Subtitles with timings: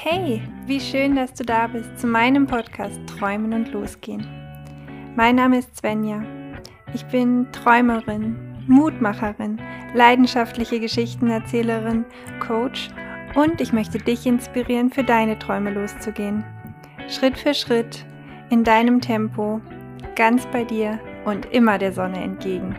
[0.00, 4.24] Hey, wie schön, dass du da bist zu meinem Podcast Träumen und Losgehen.
[5.16, 6.22] Mein Name ist Svenja.
[6.94, 8.36] Ich bin Träumerin,
[8.68, 9.60] Mutmacherin,
[9.94, 12.04] leidenschaftliche Geschichtenerzählerin,
[12.38, 12.90] Coach
[13.34, 16.44] und ich möchte dich inspirieren, für deine Träume loszugehen.
[17.08, 18.06] Schritt für Schritt,
[18.50, 19.60] in deinem Tempo,
[20.14, 22.76] ganz bei dir und immer der Sonne entgegen.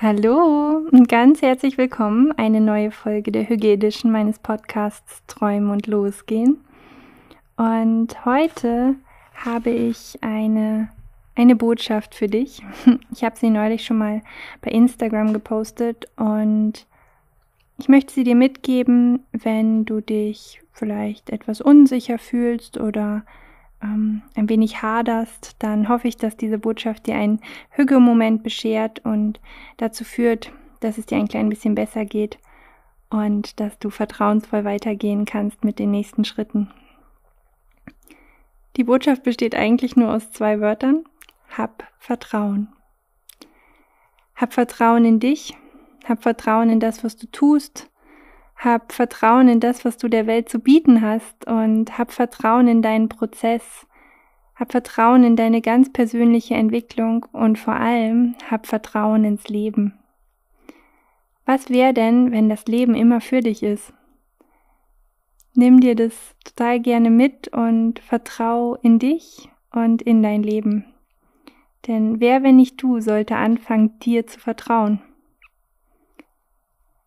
[0.00, 2.30] Hallo und ganz herzlich willkommen.
[2.36, 6.58] Eine neue Folge der Hüge Edition meines Podcasts Träumen und Losgehen.
[7.56, 8.94] Und heute
[9.34, 10.88] habe ich eine,
[11.34, 12.62] eine Botschaft für dich.
[13.12, 14.22] Ich habe sie neulich schon mal
[14.60, 16.86] bei Instagram gepostet und
[17.76, 23.24] ich möchte sie dir mitgeben, wenn du dich vielleicht etwas unsicher fühlst oder
[23.82, 29.40] ähm, ein wenig haderst, dann hoffe ich, dass diese Botschaft dir einen Hüge-Moment beschert und
[29.76, 32.38] dazu führt, dass es dir ein klein bisschen besser geht
[33.10, 36.70] und dass du vertrauensvoll weitergehen kannst mit den nächsten Schritten.
[38.76, 41.04] Die Botschaft besteht eigentlich nur aus zwei Wörtern.
[41.56, 42.68] Hab Vertrauen.
[44.36, 45.56] Hab Vertrauen in dich,
[46.04, 47.90] hab Vertrauen in das, was du tust,
[48.58, 52.82] hab Vertrauen in das, was du der Welt zu bieten hast und hab Vertrauen in
[52.82, 53.86] deinen Prozess.
[54.56, 59.96] Hab Vertrauen in deine ganz persönliche Entwicklung und vor allem hab Vertrauen ins Leben.
[61.46, 63.92] Was wäre denn, wenn das Leben immer für dich ist?
[65.54, 70.84] Nimm dir das total gerne mit und vertrau in dich und in dein Leben.
[71.86, 75.00] Denn wer, wenn nicht du, sollte anfangen, dir zu vertrauen?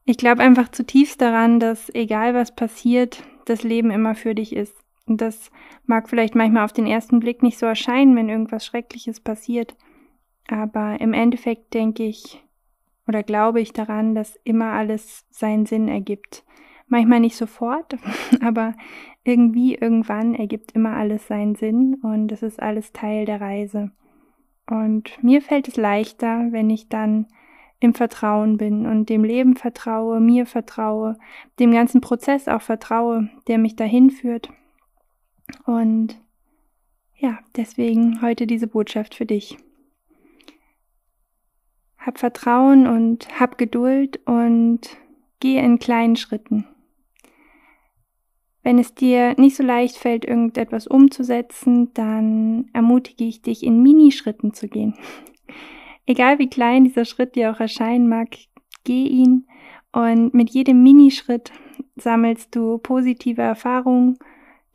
[0.06, 4.76] Ich glaube einfach zutiefst daran, dass egal was passiert, das Leben immer für dich ist.
[5.06, 5.52] Und das
[5.86, 9.76] mag vielleicht manchmal auf den ersten Blick nicht so erscheinen, wenn irgendwas Schreckliches passiert.
[10.48, 12.44] Aber im Endeffekt denke ich
[13.08, 16.44] oder glaube ich daran, dass immer alles seinen Sinn ergibt.
[16.88, 17.98] Manchmal nicht sofort,
[18.42, 18.74] aber
[19.24, 23.92] irgendwie, irgendwann ergibt immer alles seinen Sinn und es ist alles Teil der Reise.
[24.68, 27.28] Und mir fällt es leichter, wenn ich dann
[27.82, 31.18] im Vertrauen bin und dem Leben vertraue, mir vertraue,
[31.60, 34.50] dem ganzen Prozess auch vertraue, der mich dahin führt.
[35.66, 36.16] Und
[37.18, 39.58] ja, deswegen heute diese Botschaft für dich.
[41.98, 44.98] Hab Vertrauen und hab Geduld und
[45.40, 46.68] gehe in kleinen Schritten.
[48.64, 54.54] Wenn es dir nicht so leicht fällt, irgendetwas umzusetzen, dann ermutige ich dich, in Minischritten
[54.54, 54.94] zu gehen.
[56.06, 58.30] Egal wie klein dieser Schritt dir auch erscheinen mag,
[58.84, 59.46] geh ihn
[59.92, 61.52] und mit jedem Minischritt
[61.96, 64.18] sammelst du positive Erfahrungen,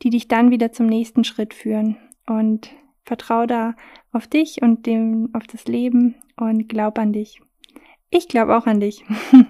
[0.03, 1.97] die dich dann wieder zum nächsten Schritt führen.
[2.27, 2.71] Und
[3.03, 3.75] vertrau da
[4.11, 7.41] auf dich und dem, auf das Leben und glaub an dich.
[8.09, 9.03] Ich glaube auch an dich.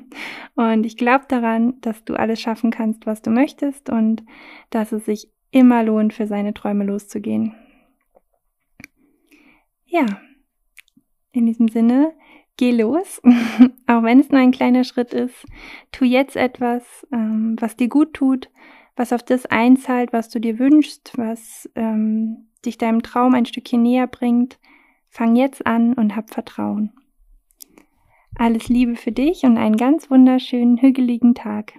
[0.56, 4.24] und ich glaube daran, dass du alles schaffen kannst, was du möchtest und
[4.70, 7.56] dass es sich immer lohnt, für seine Träume loszugehen.
[9.86, 10.06] Ja,
[11.38, 12.14] in diesem Sinne,
[12.58, 13.22] geh los,
[13.88, 15.46] auch wenn es nur ein kleiner Schritt ist.
[15.92, 18.50] Tu jetzt etwas, ähm, was dir gut tut,
[18.96, 23.84] was auf das einzahlt, was du dir wünschst, was ähm, dich deinem Traum ein Stückchen
[23.84, 24.60] näher bringt.
[25.10, 26.92] Fang jetzt an und hab Vertrauen.
[28.36, 31.74] Alles Liebe für dich und einen ganz wunderschönen, hügeligen Tag.